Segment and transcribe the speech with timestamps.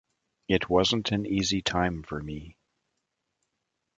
[0.47, 2.57] It wasn't an easy time for me.